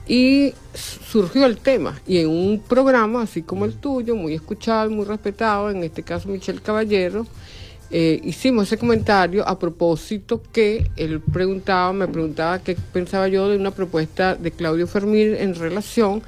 [0.07, 2.01] y surgió el tema.
[2.07, 6.27] Y en un programa, así como el tuyo, muy escuchado, muy respetado, en este caso
[6.27, 7.27] Michelle Caballero,
[7.91, 13.57] eh, hicimos ese comentario a propósito que él preguntaba, me preguntaba qué pensaba yo de
[13.57, 16.23] una propuesta de Claudio Fermín en relación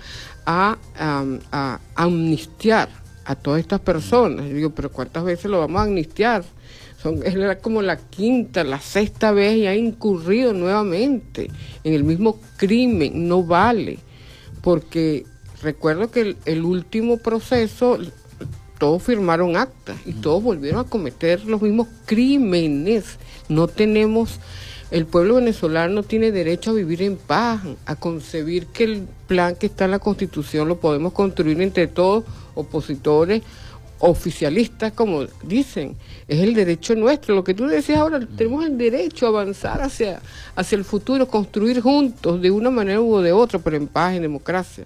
[0.45, 2.89] a, a, a, amnistiar
[3.25, 4.47] a todas estas personas.
[4.47, 6.43] Yo digo, pero ¿cuántas veces lo vamos a amnistiar?
[7.01, 11.49] Son, es como la quinta, la sexta vez y ha incurrido nuevamente
[11.83, 13.27] en el mismo crimen.
[13.27, 13.99] No vale,
[14.61, 15.25] porque
[15.61, 17.97] recuerdo que el, el último proceso
[18.83, 23.17] todos firmaron actas y todos volvieron a cometer los mismos crímenes.
[23.47, 24.41] No tenemos,
[24.93, 29.65] el pueblo venezolano tiene derecho a vivir en paz, a concebir que el plan que
[29.65, 32.23] está en la constitución lo podemos construir entre todos,
[32.53, 33.41] opositores,
[33.97, 35.95] oficialistas, como dicen,
[36.27, 37.33] es el derecho nuestro.
[37.33, 40.21] Lo que tú decías ahora, tenemos el derecho a avanzar hacia,
[40.55, 44.21] hacia el futuro, construir juntos de una manera u de otra, pero en paz, en
[44.21, 44.85] democracia.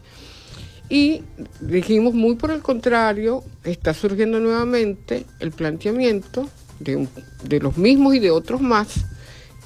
[0.87, 1.21] Y
[1.59, 6.47] dijimos, muy por el contrario, está surgiendo nuevamente el planteamiento
[6.79, 7.09] de,
[7.43, 9.03] de los mismos y de otros más,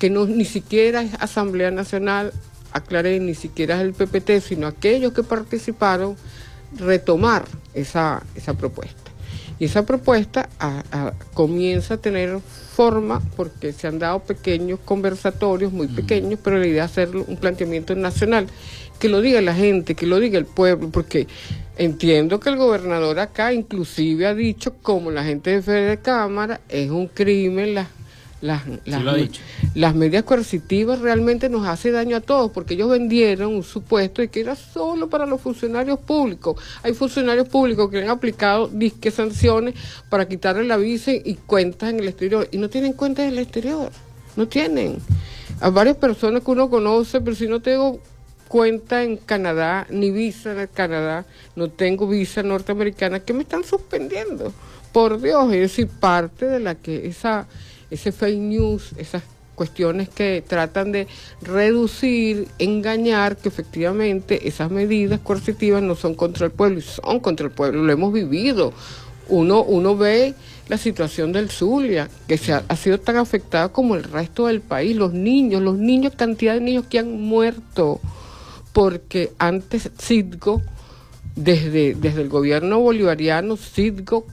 [0.02, 2.34] que no ni siquiera es Asamblea Nacional,
[2.72, 6.16] aclaré, ni siquiera es el PPT, sino aquellos que participaron,
[6.76, 7.45] retomar
[7.76, 9.12] esa, esa propuesta.
[9.60, 10.49] Y esa propuesta
[11.36, 16.86] comienza a tener forma porque se han dado pequeños conversatorios, muy pequeños, pero la idea
[16.86, 18.47] es hacer un planteamiento nacional.
[18.97, 21.28] Que lo diga la gente, que lo diga el pueblo, porque
[21.78, 26.60] entiendo que el gobernador acá inclusive ha dicho, como la gente de Fede de Cámara,
[26.70, 28.01] es un crimen las
[28.42, 28.64] las,
[29.76, 34.30] las, medidas coercitivas realmente nos hace daño a todos porque ellos vendieron un supuesto de
[34.30, 36.62] que era solo para los funcionarios públicos.
[36.82, 39.76] Hay funcionarios públicos que han aplicado disque sanciones
[40.10, 43.39] para quitarle la visa y cuentas en el exterior y no tienen cuentas en el
[43.39, 43.92] exterior.
[44.36, 44.98] No tienen.
[45.60, 48.00] A varias personas que uno conoce, pero si no tengo
[48.48, 51.26] cuenta en Canadá, ni visa en Canadá,
[51.56, 54.52] no tengo visa norteamericana, que me están suspendiendo.
[54.92, 57.48] Por Dios, es decir, parte de la que esa
[57.92, 59.24] ese fake news, esas
[59.56, 61.08] cuestiones que tratan de
[61.42, 67.52] reducir, engañar, que efectivamente esas medidas coercitivas no son contra el pueblo son contra el
[67.52, 68.74] pueblo, lo hemos vivido.
[69.30, 70.34] Uno, uno ve
[70.68, 74.96] la situación del Zulia, que se ha, sido tan afectada como el resto del país,
[74.96, 78.00] los niños, los niños, cantidad de niños que han muerto,
[78.74, 80.62] porque antes Citgo,
[81.36, 84.26] desde, desde el gobierno bolivariano, Citgo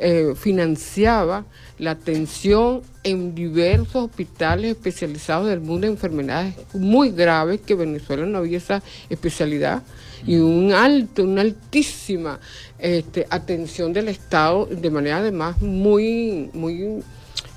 [0.00, 1.44] eh, financiaba
[1.78, 8.38] la atención en diversos hospitales especializados del mundo de enfermedades muy graves, que Venezuela no
[8.38, 9.82] había esa especialidad,
[10.26, 12.38] y un alto, una altísima
[12.78, 17.02] este, atención del Estado, de manera además muy, muy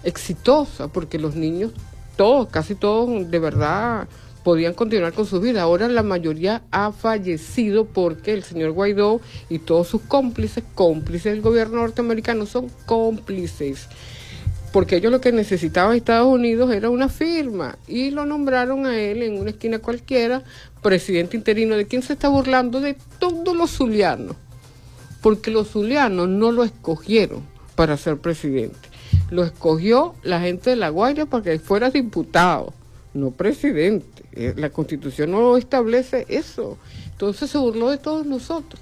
[0.04, 1.72] exitosa, porque los niños,
[2.16, 4.08] todos, casi todos, de verdad
[4.46, 5.64] podían continuar con su vida.
[5.64, 9.20] Ahora la mayoría ha fallecido porque el señor Guaidó
[9.50, 13.88] y todos sus cómplices, cómplices del gobierno norteamericano, son cómplices.
[14.72, 19.24] Porque ellos lo que necesitaban Estados Unidos era una firma y lo nombraron a él
[19.24, 20.44] en una esquina cualquiera,
[20.84, 21.76] presidente interino.
[21.76, 22.82] ¿De quién se está burlando?
[22.82, 24.36] De todos los zulianos.
[25.22, 27.42] Porque los zulianos no lo escogieron
[27.74, 28.90] para ser presidente.
[29.32, 32.74] Lo escogió la gente de La Guaira para que fuera diputado,
[33.16, 34.15] no presidente.
[34.36, 36.78] Eh, la constitución no establece eso.
[37.12, 38.82] Entonces se burló de todos nosotros,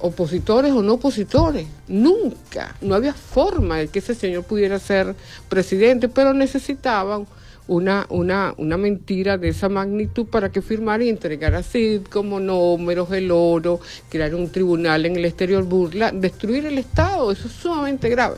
[0.00, 1.66] opositores o no opositores.
[1.86, 5.14] Nunca, no había forma de que ese señor pudiera ser
[5.48, 7.26] presidente, pero necesitaban
[7.66, 13.12] una, una, una mentira de esa magnitud para que firmara y entregara así como números,
[13.12, 17.30] el oro, crear un tribunal en el exterior, burla, destruir el Estado.
[17.30, 18.36] Eso es sumamente grave.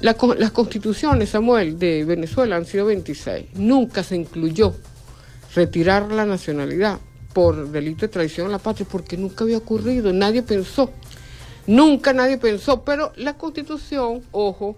[0.00, 3.46] las constituciones, Samuel, de Venezuela han sido 26.
[3.54, 4.72] Nunca se incluyó
[5.56, 7.00] retirar la nacionalidad
[7.32, 10.90] por delito de traición a la patria, porque nunca había ocurrido, nadie pensó,
[11.66, 14.76] nunca nadie pensó, pero la constitución, ojo,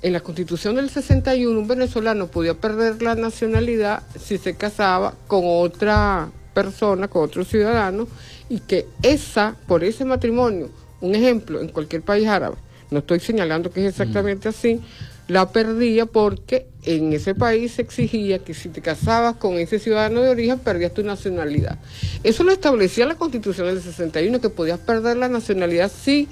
[0.00, 5.42] en la constitución del 61 un venezolano podía perder la nacionalidad si se casaba con
[5.44, 8.06] otra persona, con otro ciudadano,
[8.48, 10.70] y que esa, por ese matrimonio,
[11.00, 12.56] un ejemplo, en cualquier país árabe,
[12.90, 14.80] no estoy señalando que es exactamente así,
[15.28, 20.20] la perdía porque en ese país se exigía que si te casabas con ese ciudadano
[20.20, 21.78] de origen perdías tu nacionalidad.
[22.24, 26.28] Eso lo establecía la constitución del 61, que podías perder la nacionalidad si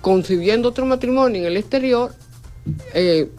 [0.00, 2.14] concibiendo otro matrimonio en el exterior
[2.92, 3.30] eh,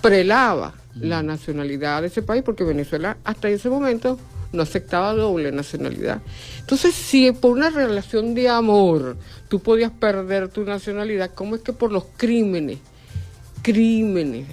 [0.00, 4.18] prelaba la nacionalidad de ese país, porque Venezuela hasta ese momento
[4.52, 6.22] no aceptaba doble nacionalidad.
[6.60, 9.16] Entonces, si por una relación de amor
[9.48, 12.78] tú podías perder tu nacionalidad, ¿cómo es que por los crímenes
[13.62, 14.46] crímenes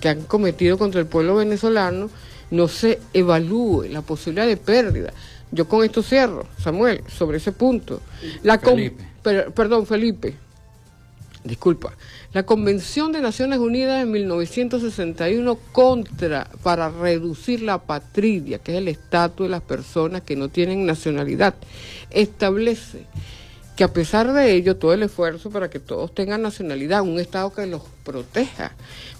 [0.00, 2.10] que han cometido contra el pueblo venezolano
[2.50, 5.12] no se evalúe la posibilidad de pérdida.
[5.50, 8.00] Yo con esto cierro, Samuel, sobre ese punto.
[8.42, 8.60] La
[9.54, 10.34] perdón, Felipe.
[11.44, 11.92] Disculpa.
[12.32, 18.88] La Convención de Naciones Unidas de 1961 contra para reducir la patria, que es el
[18.88, 21.54] estatus de las personas que no tienen nacionalidad,
[22.10, 23.06] establece
[23.76, 27.52] que a pesar de ello, todo el esfuerzo para que todos tengan nacionalidad, un Estado
[27.52, 28.72] que los proteja.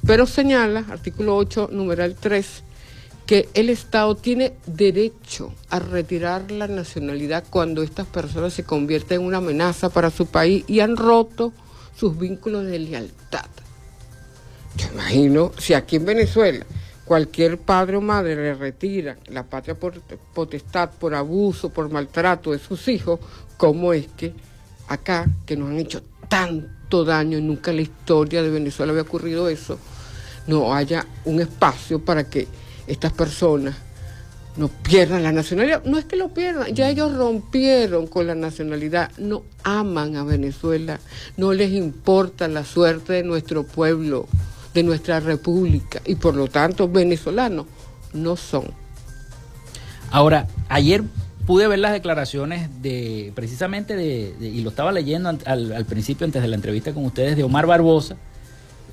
[0.07, 2.63] Pero señala, artículo 8, numeral 3,
[3.27, 9.27] que el Estado tiene derecho a retirar la nacionalidad cuando estas personas se convierten en
[9.27, 11.53] una amenaza para su país y han roto
[11.95, 13.47] sus vínculos de lealtad.
[14.77, 16.65] Yo imagino, si aquí en Venezuela
[17.05, 19.77] cualquier padre o madre le retira la patria
[20.35, 23.21] potestad por abuso, por maltrato de sus hijos,
[23.57, 24.35] ¿cómo es que
[24.89, 29.49] acá, que nos han hecho tanto daño, nunca en la historia de Venezuela había ocurrido
[29.49, 29.79] eso,
[30.47, 32.47] no haya un espacio para que
[32.87, 33.75] estas personas
[34.57, 35.85] no pierdan la nacionalidad.
[35.85, 40.99] No es que lo pierdan, ya ellos rompieron con la nacionalidad, no aman a Venezuela,
[41.37, 44.27] no les importa la suerte de nuestro pueblo,
[44.73, 47.67] de nuestra república, y por lo tanto venezolanos
[48.13, 48.65] no son.
[50.11, 51.03] Ahora, ayer
[51.47, 56.43] pude ver las declaraciones de, precisamente de, y lo estaba leyendo al, al principio, antes
[56.43, 58.17] de la entrevista con ustedes, de Omar Barbosa,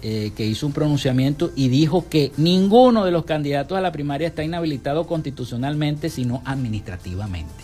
[0.05, 4.27] eh, que hizo un pronunciamiento y dijo que ninguno de los candidatos a la primaria
[4.27, 7.63] está inhabilitado constitucionalmente, sino administrativamente.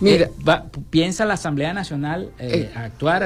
[0.00, 3.22] Mira, eh, ¿piensa la Asamblea Nacional eh, actuar?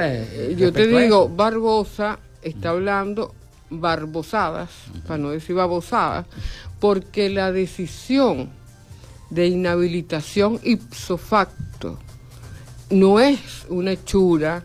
[0.55, 3.33] yo te digo, Barbosa está hablando
[3.71, 4.69] barbosadas,
[5.07, 6.27] para no decir babosadas,
[6.79, 8.51] porque la decisión
[9.29, 11.99] de inhabilitación ipso facto
[12.89, 14.63] no es una hechura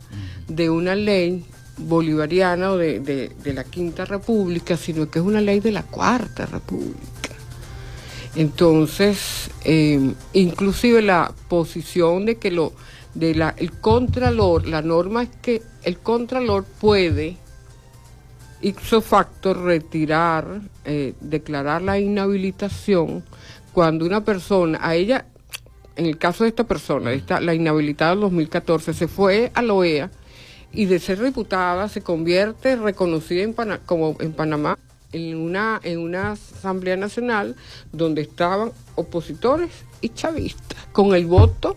[0.48, 1.44] de una ley
[1.76, 6.94] bolivariana o de, la Quinta República, sino que es una ley de la Cuarta República.
[8.36, 12.72] Entonces, eh, inclusive la posición de que lo
[13.14, 17.36] de la el contralor, la norma es que el contralor puede
[18.60, 23.22] ipso facto retirar, eh, declarar la inhabilitación
[23.74, 25.26] cuando una persona, a ella,
[25.96, 29.74] en el caso de esta persona, esta, la inhabilitada en 2014, se fue a la
[29.74, 30.10] OEA
[30.72, 33.52] y de ser diputada se convierte reconocida en
[33.84, 34.78] como en Panamá
[35.12, 37.56] en una, en una Asamblea Nacional
[37.92, 39.70] donde estaban opositores
[40.00, 41.76] y chavistas, con el voto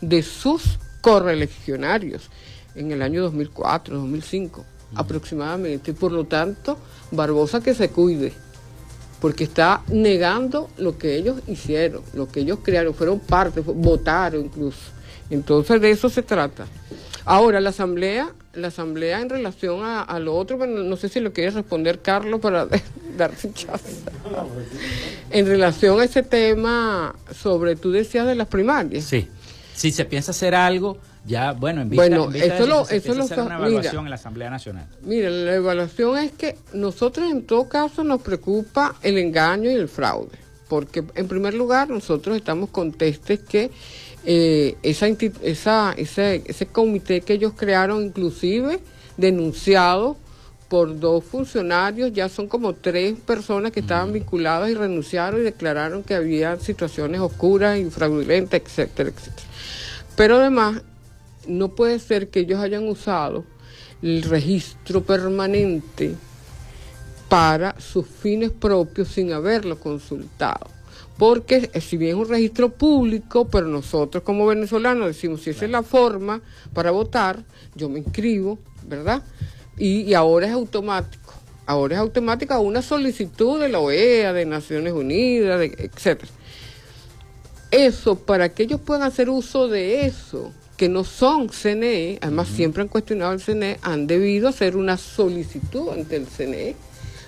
[0.00, 2.28] de sus correligionarios
[2.74, 5.92] en el año 2004, 2005 aproximadamente.
[5.92, 6.78] Por lo tanto,
[7.10, 8.32] Barbosa que se cuide,
[9.20, 14.78] porque está negando lo que ellos hicieron, lo que ellos crearon, fueron parte, votaron incluso.
[15.30, 16.66] Entonces de eso se trata.
[17.24, 21.32] Ahora, la asamblea, la asamblea en relación a, lo otro, bueno, no sé si lo
[21.32, 22.68] quiere responder Carlos para
[23.16, 23.96] dar chance.
[25.30, 29.04] En relación a ese tema sobre, tú decías de las primarias.
[29.04, 29.28] Sí,
[29.74, 33.56] si se piensa hacer algo, ya, bueno, en vista, bueno, eso lo, eso lo una
[33.56, 34.86] evaluación en la Asamblea Nacional.
[35.02, 39.88] Mira, la evaluación es que nosotros en todo caso nos preocupa el engaño y el
[39.88, 43.70] fraude, porque en primer lugar nosotros estamos contestes que
[44.24, 48.80] eh, esa, esa, ese, ese comité que ellos crearon, inclusive
[49.16, 50.16] denunciado
[50.68, 56.02] por dos funcionarios, ya son como tres personas que estaban vinculadas y renunciaron y declararon
[56.02, 59.46] que había situaciones oscuras y fraudulentas, etcétera, etcétera.
[60.16, 60.82] Pero además,
[61.46, 63.44] no puede ser que ellos hayan usado
[64.02, 66.14] el registro permanente
[67.28, 70.76] para sus fines propios sin haberlo consultado
[71.18, 75.64] porque eh, si bien es un registro público, pero nosotros como venezolanos decimos, si esa
[75.64, 76.42] es la forma
[76.72, 77.42] para votar,
[77.74, 79.22] yo me inscribo, ¿verdad?
[79.78, 81.34] Y, ahora es automático,
[81.66, 86.32] ahora es automática una solicitud de la OEA, de Naciones Unidas, de, etcétera.
[87.70, 92.82] Eso, para que ellos puedan hacer uso de eso, que no son CNE, además siempre
[92.82, 96.76] han cuestionado el CNE, han debido hacer una solicitud ante el CNE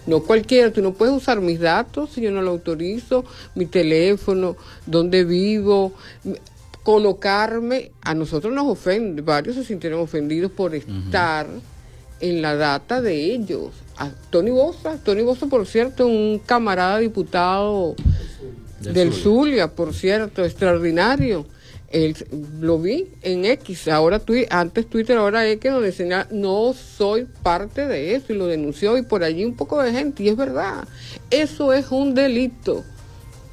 [0.09, 4.57] no cualquiera, tú no puedes usar mis datos si yo no lo autorizo, mi teléfono,
[4.87, 5.93] dónde vivo,
[6.83, 11.47] colocarme, a nosotros nos ofende, varios se sintieron ofendidos por estar
[12.21, 13.73] en la data de ellos.
[13.99, 17.95] A Tony Bosa, Tony Bosa, por cierto, un camarada diputado
[18.81, 21.45] del Zulia, por cierto, extraordinario
[21.91, 22.17] él,
[22.61, 24.21] lo vi en X, ahora
[24.51, 29.03] antes Twitter, ahora X, donde decía, no soy parte de eso, y lo denunció, y
[29.03, 30.87] por allí un poco de gente, y es verdad,
[31.31, 32.85] eso es un delito,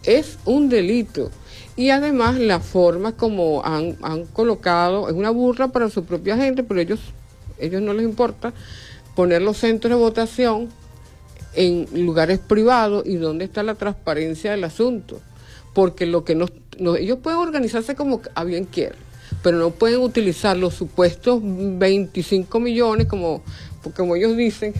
[0.04, 1.32] es un delito.
[1.78, 3.96] Y además la forma como han,
[4.34, 7.00] colocado, es una burla para su propia gente, pero ellos,
[7.60, 8.54] ellos no les importa
[9.16, 10.70] poner los centros de votación
[11.54, 15.20] en lugares privados y dónde está la transparencia del asunto.
[15.74, 16.36] Porque lo que
[16.80, 18.98] nos ellos pueden organizarse como a bien quieran,
[19.44, 23.44] pero no pueden utilizar los supuestos 25 millones como,
[23.96, 24.74] como ellos dicen,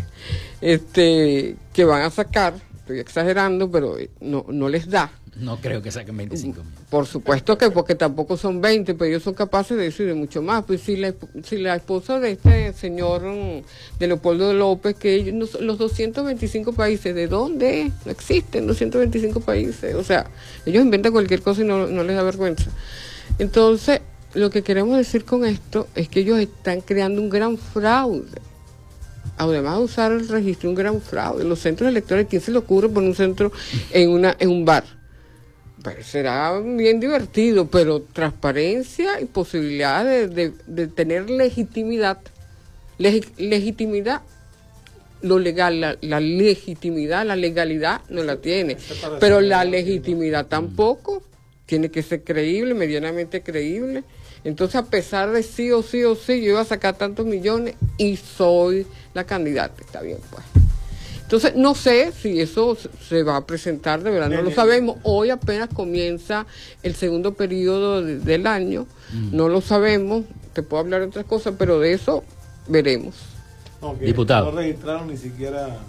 [0.62, 5.12] este, que van a sacar, estoy exagerando, pero no, no les da.
[5.38, 6.74] No creo que saquen 25 mil.
[6.90, 10.64] Por supuesto que, porque tampoco son 20, pero ellos son capaces de decir mucho más.
[10.64, 11.14] Pues si la,
[11.44, 17.14] si la esposa de este señor mm, de Leopoldo López, que ellos, los 225 países,
[17.14, 17.92] ¿de dónde?
[18.06, 19.96] No existen 225 países.
[19.96, 20.28] O sea,
[20.66, 22.72] ellos inventan cualquier cosa y no, no les da vergüenza.
[23.38, 24.00] Entonces,
[24.34, 28.42] lo que queremos decir con esto es que ellos están creando un gran fraude
[29.38, 31.44] además de usar el registro, un gran fraude.
[31.44, 33.52] Los centros electorales, ¿quién se le ocurre poner un centro
[33.92, 34.84] en, una, en un bar?
[36.04, 42.20] Será bien divertido, pero transparencia y posibilidad de, tener legitimidad.
[42.98, 44.22] legitimidad,
[45.22, 48.78] lo legal, la, la, legitimidad, la legalidad no la tiene,
[49.20, 51.24] pero la legitimidad tampoco
[51.66, 54.04] tiene que ser creíble, medianamente creíble.
[54.44, 57.76] Entonces, a pesar de sí o sí o sí, yo iba a sacar tantos millones
[57.98, 60.44] y soy la candidata, está bien, pues.
[61.26, 62.78] Entonces, no sé si eso
[63.10, 64.98] se va a presentar, de verdad, no lo sabemos.
[65.02, 66.46] Hoy apenas comienza
[66.84, 69.36] el segundo periodo del año, mm.
[69.36, 70.24] no lo sabemos,
[70.54, 72.24] te puedo hablar de otras cosas, pero de eso
[72.68, 73.16] veremos.
[74.00, 74.52] Diputado.
[74.52, 75.80] No registraron ni siquiera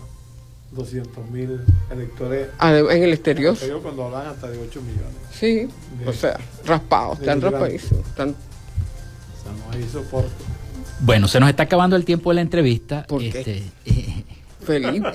[0.72, 1.60] 200 mil
[1.90, 3.50] electores ah, en el exterior.
[3.56, 5.16] En el exterior cuando hablan hasta de 8 millones.
[5.32, 5.68] Sí,
[6.06, 8.06] o sea, raspados, están raspadísimos.
[8.06, 8.30] Están...
[8.30, 10.30] O sea, no hay soporte.
[11.00, 13.04] Bueno, se nos está acabando el tiempo de la entrevista.
[13.06, 14.24] ¿Por este, eh,
[14.66, 15.12] Felipe.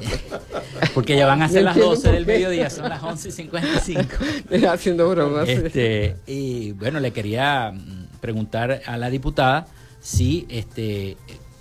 [0.93, 4.01] Porque ya van a ser las 12 del mediodía, son las 11 y 55.
[4.71, 5.47] Haciendo bromas.
[5.47, 9.67] Este, y bueno, le quería mm, preguntar a la diputada
[9.99, 11.17] si este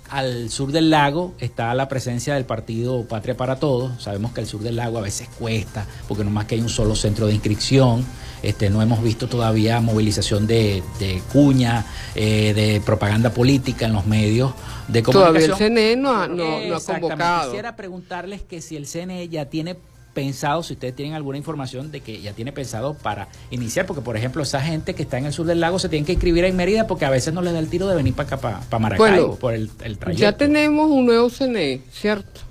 [0.09, 4.03] al sur del lago está la presencia del partido Patria para Todos.
[4.03, 6.69] Sabemos que el sur del lago a veces cuesta, porque no más que hay un
[6.69, 8.05] solo centro de inscripción.
[8.43, 10.83] Este, no hemos visto todavía movilización de,
[11.31, 11.85] cuña,
[12.15, 14.53] eh, de propaganda política en los medios
[14.87, 15.57] de comunicación.
[15.57, 17.49] Todavía el CNE no ha, no, ha convocado.
[17.49, 19.75] Quisiera preguntarles que si el CNE ya tiene
[20.13, 24.17] pensado, si ustedes tienen alguna información de que ya tiene pensado para iniciar, porque por
[24.17, 26.55] ejemplo esa gente que está en el sur del lago se tiene que inscribir en
[26.55, 29.37] Mérida porque a veces no les da el tiro de venir para acá, para, Maracaibo,
[29.37, 30.21] por el, el trayecto.
[30.21, 32.41] Ya tenemos un nuevo CNE, ¿cierto?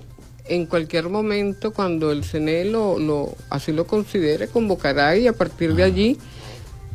[0.53, 5.75] En cualquier momento, cuando el CNE lo, lo, así lo considere, convocará y a partir
[5.75, 6.17] de allí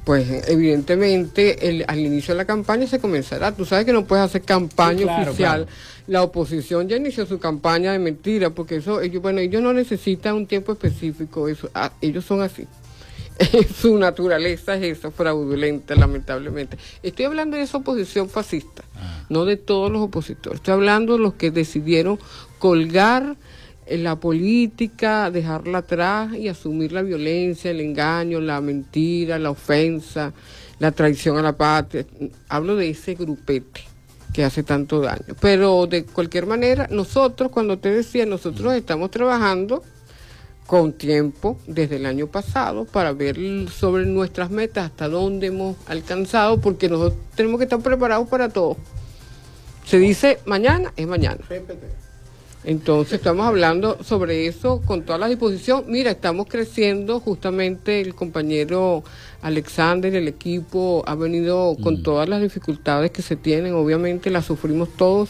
[0.07, 3.51] pues evidentemente el, al inicio de la campaña se comenzará.
[3.51, 5.67] Tú sabes que no puedes hacer campaña oficial.
[6.07, 10.37] La oposición ya inició su campaña de mentira, porque eso, ellos, bueno, ellos no necesitan
[10.37, 12.69] un tiempo específico, eso, ah, ellos son así.
[13.81, 16.79] su naturaleza es eso, fraudulenta, lamentablemente.
[17.03, 19.25] Estoy hablando de esa oposición fascista, ah.
[19.29, 20.61] no de todos los opositores.
[20.61, 22.21] Estoy hablando de los que decidieron
[22.67, 23.37] colgar
[23.89, 30.33] la política, dejarla atrás y asumir la violencia, el engaño, la mentira, la ofensa,
[30.81, 32.05] la traición a la patria.
[32.49, 33.83] Hablo de ese grupete
[34.33, 35.37] que hace tanto daño.
[35.41, 39.85] Pero de cualquier manera, nosotros, cuando te decía, nosotros estamos trabajando
[40.67, 43.39] con tiempo desde el año pasado para ver
[43.71, 48.77] sobre nuestras metas, hasta dónde hemos alcanzado, porque nosotros tenemos que estar preparados para todo.
[49.85, 51.39] Se dice mañana, es mañana.
[52.67, 55.85] Entonces estamos hablando sobre eso con toda la disposición.
[55.87, 59.05] Mira, estamos creciendo, justamente el compañero
[59.41, 62.03] Alexander, el equipo ha venido con mm.
[62.03, 65.29] todas las dificultades que se tienen, obviamente las sufrimos todos.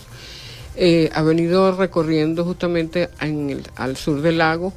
[0.76, 4.72] Eh, ha venido recorriendo justamente en el, al sur del lago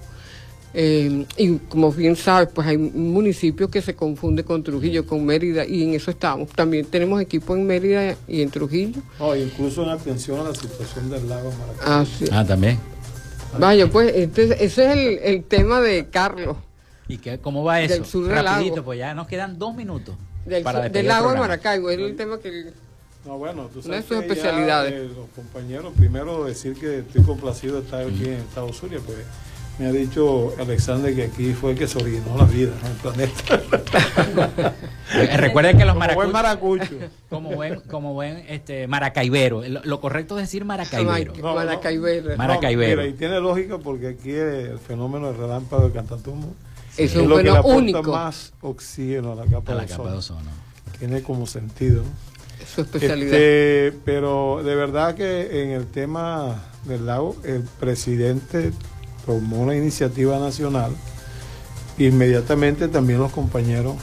[0.74, 5.65] eh, y como bien sabes, pues hay municipios que se confunden con Trujillo, con Mérida,
[5.65, 6.49] y en eso estamos.
[6.49, 9.01] También tenemos equipo en Mérida y en Trujillo.
[9.17, 12.32] Oh, incluso en atención a la situación del lago Maracaibo.
[12.32, 12.78] Ah, ah también.
[13.57, 16.57] Vaya, pues este, ese es el, tema de Carlos.
[17.07, 17.95] ¿Y qué, cómo va eso?
[17.95, 18.84] Del sur del lago.
[18.84, 20.15] pues ya nos quedan dos minutos.
[20.45, 22.72] Del, del lago de Maracaibo, es el tema que...
[23.26, 24.93] No, bueno, tú sabes que especialidades.
[24.93, 29.17] Eh, los compañeros, primero decir que estoy complacido de estar aquí en Estados Unidos, pues
[29.80, 33.62] me ha dicho Alexander que aquí fue que se originó la vida en el planeta.
[35.38, 36.90] Recuerden que los maracuchos,
[37.30, 41.34] como buen como buen este maracaibero, lo, correcto es decir maracaibero.
[41.42, 42.36] maracaibero.
[42.36, 43.06] maracaibero.
[43.06, 46.54] y tiene lógica porque aquí el fenómeno del relámpago de Cantatumbo
[46.98, 48.04] es, un lo que le único.
[48.12, 50.52] más oxígeno a la capa, de, ozono.
[51.00, 52.04] Tiene como sentido.
[52.76, 53.34] su especialidad.
[53.34, 58.74] Este, pero de verdad que en el tema del lago, el presidente
[59.30, 60.92] tomó una iniciativa nacional,
[62.00, 63.94] inmediatamente también los compañeros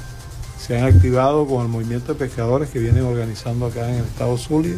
[0.64, 4.38] se han activado con el movimiento de pescadores que vienen organizando acá en el estado
[4.38, 4.76] Zulia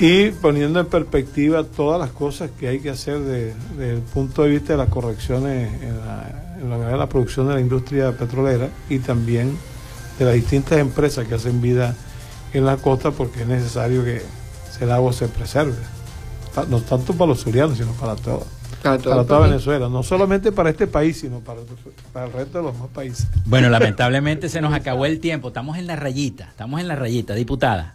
[0.00, 4.50] y poniendo en perspectiva todas las cosas que hay que hacer desde el punto de
[4.50, 9.56] vista de las correcciones en la, en la producción de la industria petrolera y también
[10.18, 11.94] de las distintas empresas que hacen vida
[12.52, 14.20] en la costa porque es necesario que
[14.80, 15.76] el agua se preserve,
[16.68, 18.55] no tanto para los zulianos, sino para todos.
[18.86, 21.60] Para, toda Venezuela, no solamente para este país, sino para,
[22.12, 23.26] para el resto de los demás países.
[23.44, 27.34] Bueno, lamentablemente se nos acabó el tiempo, estamos en la rayita, estamos en la rayita,
[27.34, 27.94] diputada.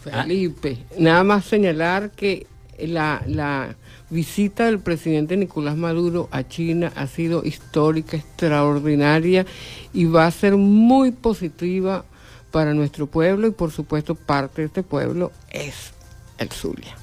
[0.00, 2.46] Felipe, nada más señalar que
[2.78, 3.74] la, la
[4.10, 9.46] visita del presidente Nicolás Maduro a China ha sido histórica, extraordinaria
[9.92, 12.04] y va a ser muy positiva
[12.50, 15.92] para nuestro pueblo y por supuesto parte de este pueblo es
[16.38, 16.96] el Zulia.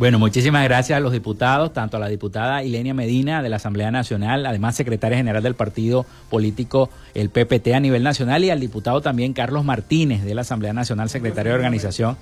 [0.00, 3.90] Bueno, muchísimas gracias a los diputados, tanto a la diputada Ilenia Medina de la Asamblea
[3.90, 9.02] Nacional, además secretaria general del partido político el PPT a nivel nacional, y al diputado
[9.02, 12.16] también Carlos Martínez de la Asamblea Nacional, secretario de organización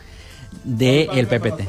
[0.64, 1.68] del PPT.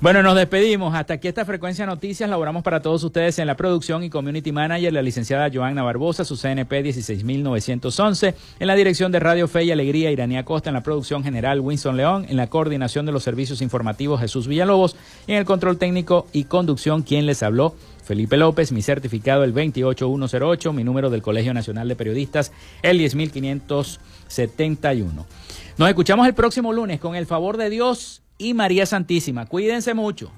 [0.00, 0.94] bueno, nos despedimos.
[0.94, 2.28] Hasta aquí esta frecuencia noticias.
[2.28, 6.36] Laboramos para todos ustedes en la producción y community manager, la licenciada Joanna Barbosa, su
[6.36, 8.34] CNP 16911.
[8.58, 10.70] En la dirección de Radio Fe y Alegría, Iranía Costa.
[10.70, 12.26] En la producción general, Winston León.
[12.28, 14.96] En la coordinación de los servicios informativos, Jesús Villalobos.
[15.26, 17.74] Y en el control técnico y conducción, quien les habló.
[18.04, 25.26] Felipe López, mi certificado el 28108, mi número del Colegio Nacional de Periodistas el 10571.
[25.78, 29.46] Nos escuchamos el próximo lunes con el favor de Dios y María Santísima.
[29.46, 30.30] Cuídense mucho.